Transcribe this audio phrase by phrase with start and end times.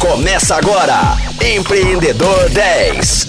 [0.00, 3.26] Começa agora, Empreendedor 10.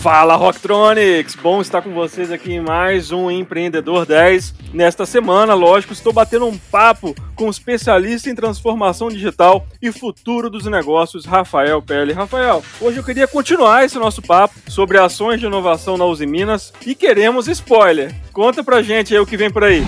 [0.00, 1.34] Fala Rocktronics!
[1.34, 4.54] Bom estar com vocês aqui em mais um Empreendedor 10.
[4.72, 10.48] Nesta semana, lógico, estou batendo um papo com o especialista em transformação digital e futuro
[10.48, 12.14] dos negócios, Rafael Pelle.
[12.14, 16.72] Rafael, hoje eu queria continuar esse nosso papo sobre ações de inovação na Uzi Minas
[16.86, 18.14] e queremos spoiler.
[18.32, 19.84] Conta pra gente aí o que vem por aí.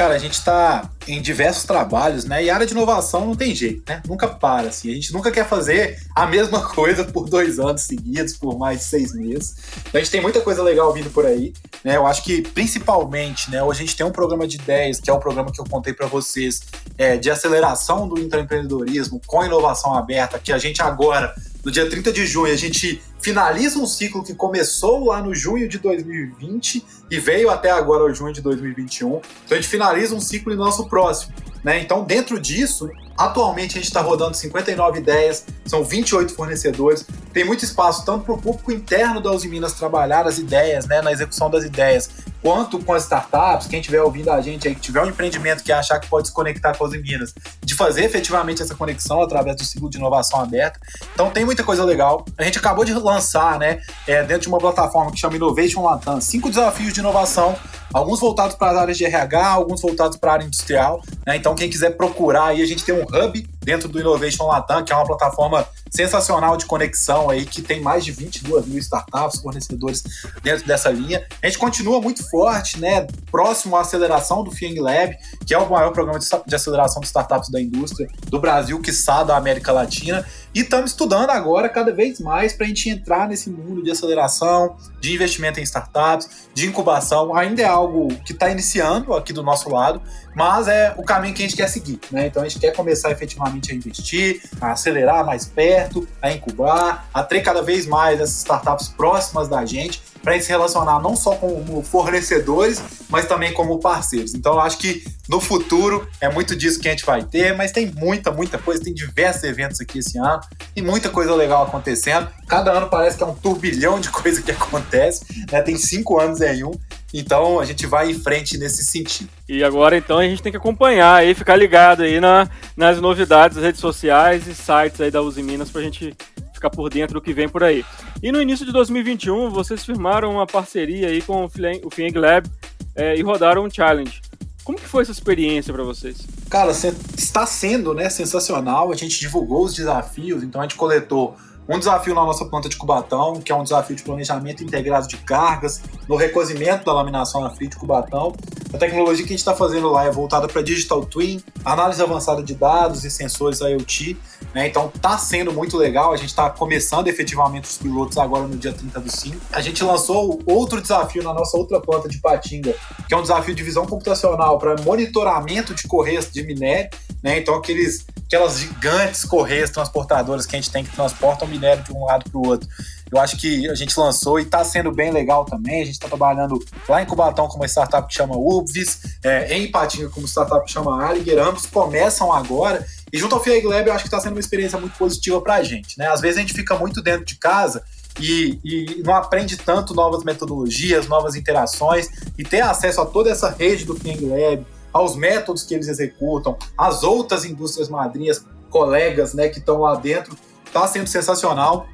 [0.00, 2.42] Cara, a gente está em diversos trabalhos, né?
[2.42, 4.00] E área de inovação não tem jeito, né?
[4.08, 4.90] Nunca para, assim.
[4.90, 8.84] A gente nunca quer fazer a mesma coisa por dois anos seguidos, por mais de
[8.84, 9.56] seis meses.
[9.76, 11.52] Então a gente tem muita coisa legal vindo por aí,
[11.84, 11.96] né?
[11.98, 13.62] Eu acho que, principalmente, né?
[13.62, 15.92] Hoje a gente tem um programa de ideias, que é o programa que eu contei
[15.92, 16.62] para vocês,
[16.96, 22.12] é, de aceleração do intraempreendedorismo com inovação aberta, que a gente agora, no dia 30
[22.12, 27.18] de junho, a gente finaliza um ciclo que começou lá no junho de 2020 e
[27.18, 29.08] veio até agora o junho de 2021.
[29.08, 31.34] Então a gente finaliza um ciclo e lança o próximo.
[31.62, 31.80] Né?
[31.80, 37.64] Então, dentro disso, atualmente a gente está rodando 59 ideias, são 28 fornecedores, tem muito
[37.64, 41.50] espaço tanto para o público interno da Uzi Minas trabalhar as ideias, né, na execução
[41.50, 42.08] das ideias,
[42.40, 45.70] quanto com as startups, quem estiver ouvindo a gente aí, que tiver um empreendimento que
[45.70, 47.34] achar que pode se conectar com a Uzi Minas,
[47.80, 50.78] fazer efetivamente essa conexão através do ciclo de inovação aberta.
[51.14, 52.26] Então tem muita coisa legal.
[52.36, 56.20] A gente acabou de lançar, né, é, dentro de uma plataforma que chama Innovation Latam,
[56.20, 57.56] cinco desafios de inovação
[57.92, 61.02] alguns voltados para as áreas de RH, alguns voltados para a área industrial.
[61.26, 61.36] Né?
[61.36, 64.92] Então, quem quiser procurar aí, a gente tem um hub dentro do Innovation Latam, que
[64.92, 70.02] é uma plataforma sensacional de conexão aí, que tem mais de 22 mil startups, fornecedores
[70.42, 71.26] dentro dessa linha.
[71.42, 75.68] A gente continua muito forte, né, próximo à aceleração do FIENG Lab, que é o
[75.68, 78.90] maior programa de aceleração de startups da indústria do Brasil, que
[79.26, 80.24] da América Latina.
[80.54, 84.76] E estamos estudando agora cada vez mais para a gente entrar nesse mundo de aceleração,
[85.00, 87.34] de investimento em startups, de incubação.
[87.34, 90.00] Ainda é algo que está iniciando aqui do nosso lado,
[90.34, 91.98] mas é o caminho que a gente quer seguir.
[92.10, 92.26] Né?
[92.26, 97.22] Então a gente quer começar efetivamente a investir, a acelerar mais perto, a incubar, a
[97.22, 101.82] ter cada vez mais essas startups próximas da gente para se relacionar não só como
[101.82, 104.34] fornecedores, mas também como parceiros.
[104.34, 107.72] Então eu acho que no futuro é muito disso que a gente vai ter, mas
[107.72, 110.40] tem muita, muita coisa, tem diversos eventos aqui esse ano
[110.76, 112.28] e muita coisa legal acontecendo.
[112.46, 115.62] Cada ano parece que é um turbilhão de coisa que acontece, né?
[115.62, 116.72] Tem cinco anos em um,
[117.12, 119.28] então a gente vai em frente nesse sentido.
[119.48, 123.56] E agora então a gente tem que acompanhar aí, ficar ligado aí na, nas novidades
[123.56, 126.14] das redes sociais e sites aí da Uzi Minas pra gente
[126.52, 127.84] ficar por dentro do que vem por aí.
[128.22, 132.48] E no início de 2021, vocês firmaram uma parceria aí com o Fieng Lab
[132.94, 134.20] é, e rodaram um challenge.
[134.62, 136.18] Como que foi essa experiência para vocês?
[136.50, 138.92] Cara, está sendo né, sensacional.
[138.92, 141.36] A gente divulgou os desafios, então a gente coletou
[141.76, 145.16] um desafio na nossa planta de Cubatão, que é um desafio de planejamento integrado de
[145.18, 148.34] cargas, no recozimento da laminação na fria de Cubatão.
[148.72, 152.42] A tecnologia que a gente está fazendo lá é voltada para Digital Twin, análise avançada
[152.42, 154.16] de dados e sensores IoT.
[154.54, 154.68] Né?
[154.68, 156.12] Então está sendo muito legal.
[156.12, 159.36] A gente está começando efetivamente os pilotos agora no dia 30 do 5.
[159.52, 162.74] A gente lançou outro desafio na nossa outra planta de Patinga,
[163.06, 166.90] que é um desafio de visão computacional para monitoramento de correias de minério.
[167.22, 167.38] Né?
[167.38, 172.04] Então aqueles aquelas gigantes correias transportadoras que a gente tem que transportam minério de um
[172.04, 172.68] lado para o outro.
[173.10, 175.82] Eu acho que a gente lançou e está sendo bem legal também.
[175.82, 179.68] A gente está trabalhando lá em Cubatão com uma startup que chama Ubvis, é, em
[179.68, 181.44] Patinga com uma startup que chama Alliger.
[181.44, 182.86] Ambos começam agora.
[183.12, 185.54] E junto ao FIEG Lab, eu acho que está sendo uma experiência muito positiva para
[185.54, 185.98] a gente.
[185.98, 186.06] Né?
[186.06, 187.82] Às vezes a gente fica muito dentro de casa
[188.20, 192.08] e, e, não aprende tanto novas metodologias, novas interações
[192.38, 196.56] e ter acesso a toda essa rede do FIEG Lab, aos métodos que eles executam,
[196.76, 200.36] às outras indústrias madrinhas, colegas né, que estão lá dentro.
[200.64, 201.86] Está sendo sensacional.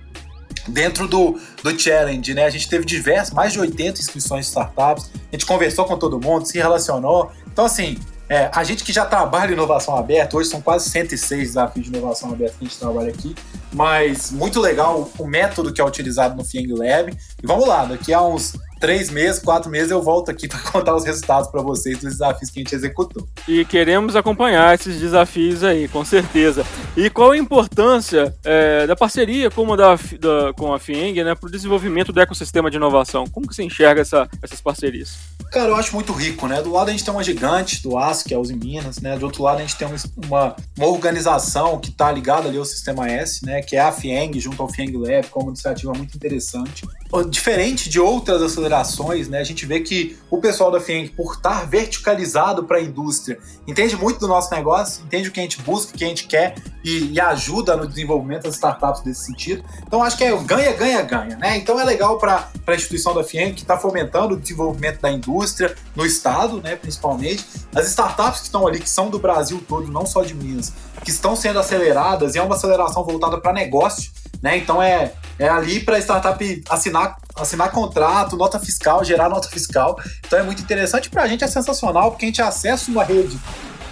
[0.69, 2.45] Dentro do, do challenge, né?
[2.45, 6.21] A gente teve diversos, mais de 80 inscrições de startups, a gente conversou com todo
[6.21, 7.31] mundo, se relacionou.
[7.47, 7.97] Então, assim,
[8.29, 12.33] é, a gente que já trabalha inovação aberta, hoje são quase 106 desafios de inovação
[12.33, 13.37] aberta que a gente trabalha aqui,
[13.73, 17.13] mas muito legal o método que é utilizado no Fieng Lab.
[17.13, 20.95] E vamos lá, daqui a uns três meses, quatro meses, eu volto aqui para contar
[20.95, 23.27] os resultados para vocês dos desafios que a gente executou.
[23.49, 26.65] E queremos acompanhar esses desafios aí, com certeza.
[26.97, 31.47] E qual a importância é, da parceria como da, da, com a FIENG né, para
[31.47, 33.27] o desenvolvimento do ecossistema de inovação?
[33.27, 35.19] Como que você enxerga essa, essas parcerias?
[35.53, 36.61] Cara, eu acho muito rico, né?
[36.63, 39.17] Do lado a gente tem uma gigante do aço, que é a Uzi Minas, né?
[39.17, 39.87] Do outro lado a gente tem
[40.27, 43.63] uma, uma organização que está ligada ali ao Sistema S, né?
[43.63, 46.87] Que é a FIENG, junto ao FIENG Lab, como uma iniciativa muito interessante.
[47.29, 49.39] Diferente de outras acelerações, né?
[49.39, 53.39] A gente vê que o pessoal da FIENG, por estar verticalizado para a indústria,
[53.69, 56.27] entende muito do nosso negócio, entende o que a gente busca, o que a gente
[56.27, 56.55] quer
[56.87, 59.65] e, e, ajuda no desenvolvimento das startups desse sentido.
[59.85, 61.57] Então acho que é ganha, ganha, ganha, né?
[61.57, 65.75] Então é legal para a instituição da FIEM que está fomentando o desenvolvimento da indústria
[65.97, 67.45] no estado, né, principalmente.
[67.75, 70.73] As startups que estão ali, que são do Brasil todo, não só de Minas,
[71.03, 74.57] que estão sendo aceleradas e é uma aceleração voltada para negócio, né?
[74.57, 79.99] Então é, é ali para a startup assinar, assinar contrato, nota fiscal, gerar nota fiscal.
[80.25, 83.37] Então é muito interessante para a gente, é sensacional, porque a gente acessa uma rede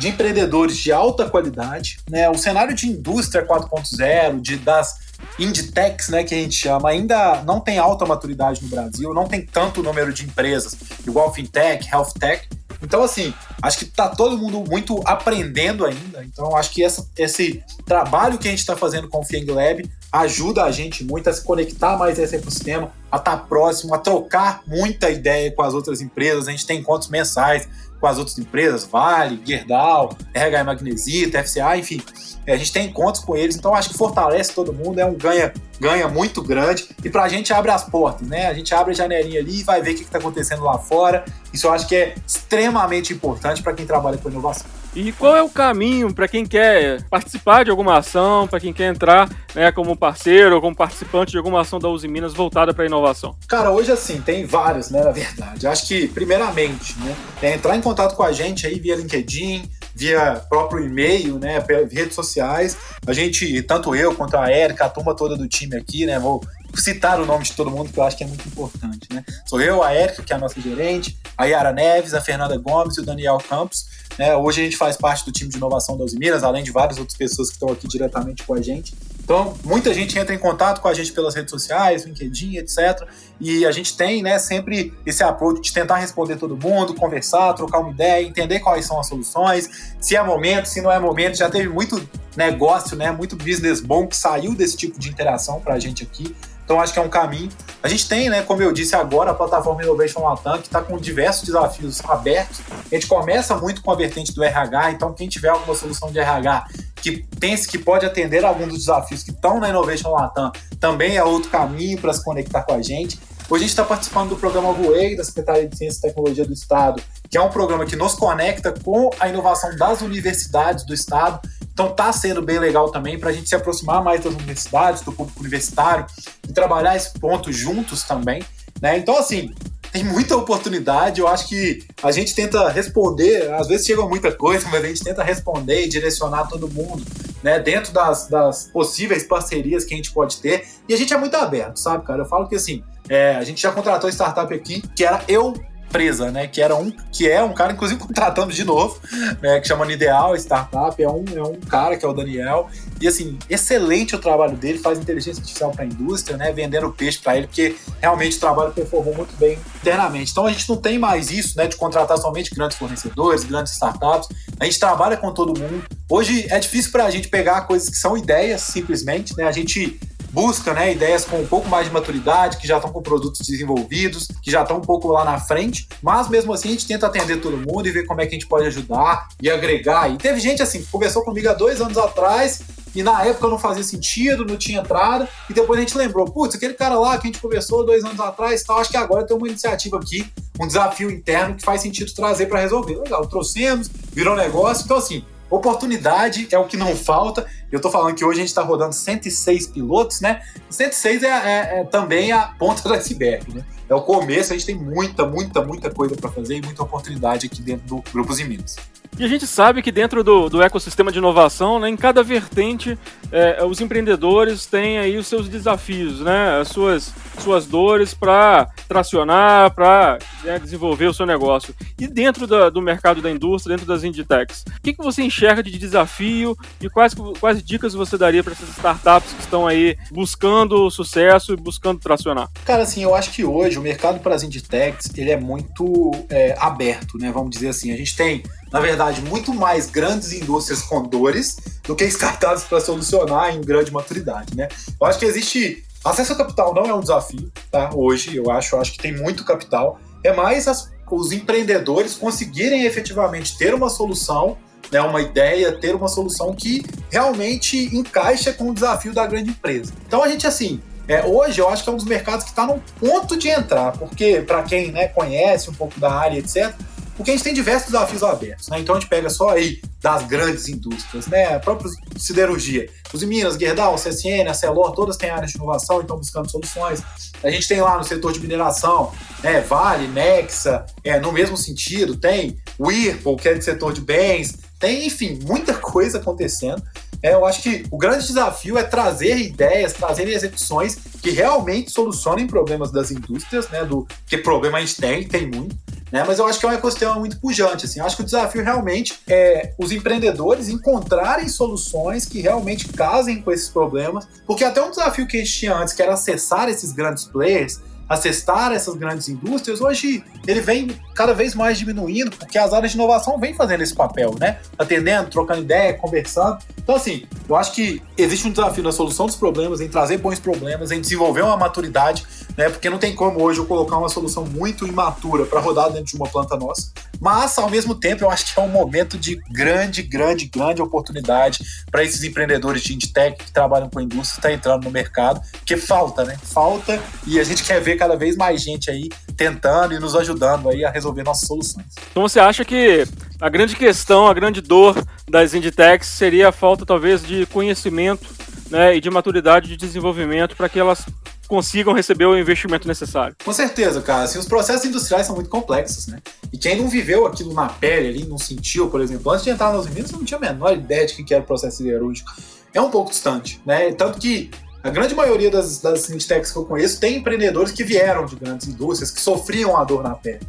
[0.04, 2.28] de empreendedores de alta qualidade, né?
[2.28, 5.00] O cenário de indústria 4.0, de das
[5.38, 9.40] Inditex, né, que a gente chama, ainda não tem alta maturidade no Brasil, não tem
[9.40, 12.46] tanto número de empresas igual Fintech, Health Tech.
[12.82, 16.22] Então, assim, acho que está todo mundo muito aprendendo ainda.
[16.22, 19.90] Então, acho que essa, esse trabalho que a gente está fazendo com o Fieng Lab
[20.12, 23.94] ajuda a gente muito a se conectar mais a esse ecossistema, a estar tá próximo,
[23.94, 26.48] a trocar muita ideia com as outras empresas.
[26.48, 27.68] A gente tem encontros mensais
[28.00, 32.02] com as outras empresas, Vale, Gerdau, RH Magnesita, FCA, enfim.
[32.46, 35.14] É, a gente tem encontros com eles, então acho que fortalece todo mundo, é um
[35.14, 38.46] ganha, ganha muito grande e para a gente abre as portas, né?
[38.46, 41.24] A gente abre a janelinha ali e vai ver o que está acontecendo lá fora.
[41.52, 44.66] Isso eu acho que é extremamente importante para quem trabalha com inovação.
[44.94, 48.94] E qual é o caminho para quem quer participar de alguma ação, para quem quer
[48.94, 52.84] entrar né, como parceiro ou como participante de alguma ação da Uzi Minas voltada para
[52.84, 53.34] inovação?
[53.48, 55.66] Cara, hoje assim, tem várias, né, na verdade.
[55.66, 60.44] Acho que, primeiramente, né, é entrar em contato com a gente aí via LinkedIn, via
[60.46, 62.76] próprio e-mail, né, redes sociais.
[63.06, 66.44] A gente, tanto eu quanto a Érica, a turma toda do time aqui, né, vou
[66.74, 69.24] citar o nome de todo mundo, que eu acho que é muito importante, né?
[69.46, 72.96] Sou eu, a Érica, que é a nossa gerente, a Yara Neves, a Fernanda Gomes
[72.96, 73.86] e o Daniel Campos.
[74.18, 74.36] Né?
[74.36, 77.16] Hoje a gente faz parte do time de inovação da Minas, além de várias outras
[77.16, 78.92] pessoas que estão aqui diretamente com a gente.
[79.24, 83.08] Então, muita gente entra em contato com a gente pelas redes sociais, LinkedIn, etc.
[83.40, 87.78] E a gente tem, né, sempre esse approach de tentar responder todo mundo, conversar, trocar
[87.78, 91.38] uma ideia, entender quais são as soluções, se é momento, se não é momento.
[91.38, 92.06] Já teve muito
[92.36, 96.36] negócio, né, muito business bom que saiu desse tipo de interação para a gente aqui.
[96.64, 97.50] Então acho que é um caminho.
[97.82, 100.96] A gente tem, né, como eu disse agora, a plataforma Innovation Latam, que está com
[100.96, 102.60] diversos desafios abertos.
[102.90, 106.18] A gente começa muito com a vertente do RH, então quem tiver alguma solução de
[106.18, 106.66] RH
[106.96, 110.50] que pense que pode atender algum dos desafios que estão na Innovation Latam,
[110.80, 113.20] também é outro caminho para se conectar com a gente.
[113.50, 116.54] Hoje a gente está participando do programa VOEI, da Secretaria de Ciência e Tecnologia do
[116.54, 121.46] Estado, que é um programa que nos conecta com a inovação das universidades do Estado.
[121.74, 125.12] Então está sendo bem legal também para a gente se aproximar mais das universidades, do
[125.12, 126.06] público universitário
[126.48, 128.42] e trabalhar esse ponto juntos também.
[128.80, 128.96] Né?
[128.96, 129.52] Então, assim,
[129.94, 131.20] tem muita oportunidade.
[131.20, 135.02] Eu acho que a gente tenta responder, às vezes chega muita coisa, mas a gente
[135.02, 137.04] tenta responder e direcionar todo mundo,
[137.44, 137.60] né?
[137.60, 140.66] Dentro das, das possíveis parcerias que a gente pode ter.
[140.88, 142.22] E a gente é muito aberto, sabe, cara?
[142.22, 145.54] Eu falo que assim, é, a gente já contratou startup aqui, que era eu
[145.94, 146.48] empresa, né?
[146.48, 149.00] Que era um que é um cara, inclusive contratamos de novo,
[149.40, 149.60] né?
[149.60, 152.68] Que chama Ideal Startup, é um, é um cara que é o Daniel.
[153.00, 156.52] E assim, excelente o trabalho dele, faz inteligência artificial para a indústria, né?
[156.52, 160.32] Vendendo peixe para ele, porque realmente o trabalho performou muito bem internamente.
[160.32, 161.68] Então a gente não tem mais isso, né?
[161.68, 164.28] De contratar somente grandes fornecedores, grandes startups.
[164.58, 165.84] A gente trabalha com todo mundo.
[166.10, 169.44] Hoje é difícil para a gente pegar coisas que são ideias, simplesmente, né?
[169.44, 170.00] A gente
[170.34, 174.26] busca né, ideias com um pouco mais de maturidade, que já estão com produtos desenvolvidos,
[174.42, 177.40] que já estão um pouco lá na frente, mas mesmo assim a gente tenta atender
[177.40, 180.10] todo mundo e ver como é que a gente pode ajudar e agregar.
[180.10, 182.62] E teve gente assim que conversou comigo há dois anos atrás
[182.96, 186.56] e na época não fazia sentido, não tinha entrada, e depois a gente lembrou, putz,
[186.56, 189.36] aquele cara lá que a gente conversou dois anos atrás tal, acho que agora tem
[189.36, 190.26] uma iniciativa aqui,
[190.60, 192.96] um desafio interno que faz sentido trazer para resolver.
[192.96, 197.46] Legal, trouxemos, virou negócio, então assim, Oportunidade é o que não falta.
[197.70, 200.42] Eu estou falando que hoje a gente está rodando 106 pilotos, né?
[200.70, 203.64] 106 é, é, é, também a ponta do iceberg, né?
[203.88, 207.46] É o começo, a gente tem muita, muita, muita coisa para fazer e muita oportunidade
[207.46, 208.76] aqui dentro do Grupos em Minas.
[209.16, 212.98] E a gente sabe que dentro do, do ecossistema de inovação, né, em cada vertente,
[213.30, 219.72] é, os empreendedores têm aí os seus desafios, né, as suas, suas dores para tracionar,
[219.72, 221.72] para né, desenvolver o seu negócio.
[221.96, 225.62] E dentro da, do mercado da indústria, dentro das Inditex, o que, que você enxerga
[225.62, 230.90] de desafio e quais, quais dicas você daria para essas startups que estão aí buscando
[230.90, 232.50] sucesso e buscando tracionar?
[232.64, 236.56] Cara, assim, eu acho que hoje o mercado para as Inditex ele é muito é,
[236.58, 237.30] aberto, né?
[237.32, 237.92] Vamos dizer assim.
[237.92, 238.42] A gente tem
[238.74, 243.92] na verdade, muito mais grandes indústrias com dores do que startups para solucionar em grande
[243.92, 244.66] maturidade, né?
[245.00, 247.90] Eu acho que existe acesso ao capital não é um desafio, tá?
[247.94, 250.00] Hoje eu acho, eu acho que tem muito capital.
[250.24, 254.58] É mais as, os empreendedores conseguirem efetivamente ter uma solução,
[254.90, 259.92] né, uma ideia, ter uma solução que realmente encaixa com o desafio da grande empresa.
[260.04, 262.66] Então a gente assim, é, hoje eu acho que é um dos mercados que está
[262.66, 266.74] no ponto de entrar, porque para quem né, conhece um pouco da área, etc.,
[267.16, 268.80] porque a gente tem diversos desafios abertos, né?
[268.80, 271.54] Então a gente pega só aí das grandes indústrias, né?
[271.54, 272.88] A própria siderurgia.
[273.12, 277.02] Os Minas, Gerdau, CSN, a Celor, todas têm áreas de inovação, então buscando soluções.
[277.42, 279.60] A gente tem lá no setor de mineração, né?
[279.60, 285.06] Vale, Nexa, é, no mesmo sentido, tem o que é de setor de bens, tem,
[285.06, 286.82] enfim, muita coisa acontecendo.
[287.22, 292.46] É, eu acho que o grande desafio é trazer ideias, trazer execuções que realmente solucionem
[292.46, 293.82] problemas das indústrias, né?
[293.82, 295.74] Do que problema a gente tem, tem muito.
[296.14, 296.22] Né?
[296.24, 297.86] Mas eu acho que é um ecossistema muito pujante.
[297.86, 297.98] Assim.
[297.98, 303.50] Eu acho que o desafio realmente é os empreendedores encontrarem soluções que realmente casem com
[303.50, 306.92] esses problemas, porque até um desafio que a gente tinha antes, que era acessar esses
[306.92, 312.72] grandes players, acessar essas grandes indústrias, hoje ele vem cada vez mais diminuindo, porque as
[312.72, 314.60] áreas de inovação vêm fazendo esse papel, né?
[314.78, 316.58] Atendendo, trocando ideia, conversando.
[316.78, 320.38] Então, assim, eu acho que existe um desafio na solução dos problemas, em trazer bons
[320.38, 322.24] problemas, em desenvolver uma maturidade,
[322.56, 322.68] né?
[322.68, 326.16] Porque não tem como hoje eu colocar uma solução muito imatura para rodar dentro de
[326.16, 326.92] uma planta nossa.
[327.20, 331.64] Mas, ao mesmo tempo, eu acho que é um momento de grande, grande, grande oportunidade
[331.90, 335.40] para esses empreendedores de Indtech que trabalham com a indústria estar tá entrando no mercado,
[335.52, 336.36] porque falta, né?
[336.42, 340.68] Falta e a gente quer ver cada vez mais gente aí tentando e nos ajudando
[340.68, 341.86] aí a resolver nossas soluções.
[342.10, 343.06] Então você acha que
[343.40, 348.26] a grande questão, a grande dor das Inditex seria a falta talvez de conhecimento
[348.70, 351.06] né, e de maturidade de desenvolvimento para que elas
[351.46, 353.36] consigam receber o investimento necessário.
[353.44, 354.24] Com certeza, cara.
[354.24, 356.18] Assim, os processos industriais são muito complexos, né?
[356.52, 359.72] E quem não viveu aquilo na pele ali, não sentiu, por exemplo, antes de entrar
[359.72, 362.30] nos Minas, não tinha a menor ideia de que era o processo siderúrgico.
[362.72, 363.92] É um pouco distante, né?
[363.92, 364.50] Tanto que
[364.82, 368.68] a grande maioria das, das Sindtechs que eu conheço tem empreendedores que vieram de grandes
[368.68, 370.40] indústrias, que sofriam a dor na pele.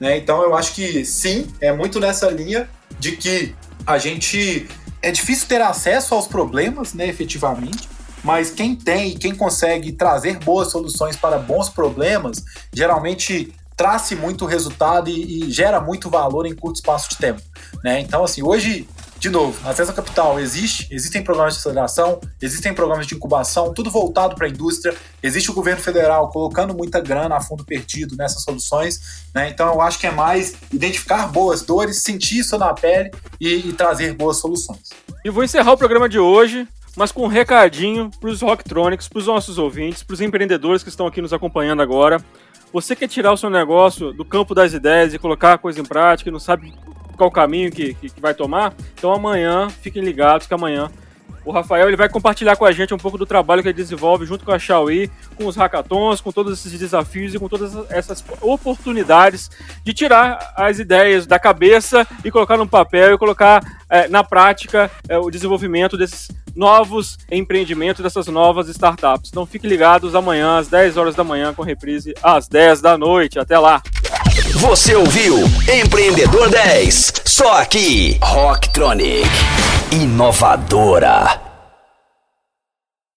[0.00, 0.16] Né?
[0.16, 2.68] Então eu acho que sim, é muito nessa linha
[2.98, 3.54] de que
[3.86, 4.68] a gente.
[5.00, 7.90] É difícil ter acesso aos problemas, né, efetivamente,
[8.24, 14.46] mas quem tem e quem consegue trazer boas soluções para bons problemas, geralmente traz muito
[14.46, 17.42] resultado e, e, gera muito valor em curto espaço de tempo.
[17.82, 18.00] Né?
[18.00, 18.88] Então, assim, hoje
[19.18, 23.90] de novo, acesso a capital existe, existem programas de aceleração, existem programas de incubação, tudo
[23.90, 24.94] voltado para a indústria.
[25.22, 29.24] Existe o governo federal colocando muita grana a fundo perdido nessas soluções.
[29.34, 29.48] Né?
[29.48, 33.72] Então, eu acho que é mais identificar boas dores, sentir isso na pele e, e
[33.72, 34.90] trazer boas soluções.
[35.24, 39.18] E vou encerrar o programa de hoje mas com um recadinho para os Rocktronics, para
[39.18, 42.22] os nossos ouvintes, para os empreendedores que estão aqui nos acompanhando agora.
[42.72, 45.84] Você quer tirar o seu negócio do campo das ideias e colocar a coisa em
[45.84, 46.74] prática e não sabe
[47.16, 48.74] qual caminho que, que, que vai tomar.
[48.94, 50.90] Então amanhã, fiquem ligados que amanhã
[51.44, 54.24] o Rafael ele vai compartilhar com a gente um pouco do trabalho que ele desenvolve
[54.24, 58.24] junto com a Xiaomi, com os hackathons, com todos esses desafios e com todas essas
[58.40, 59.50] oportunidades
[59.82, 64.90] de tirar as ideias da cabeça e colocar no papel e colocar é, na prática
[65.08, 69.30] é, o desenvolvimento desses novos empreendimentos, dessas novas startups.
[69.30, 73.38] Então fiquem ligados amanhã às 10 horas da manhã com reprise às 10 da noite.
[73.38, 73.82] Até lá!
[74.54, 75.36] Você ouviu
[75.72, 79.28] Empreendedor 10, só aqui, Rocktronic,
[79.90, 81.53] inovadora.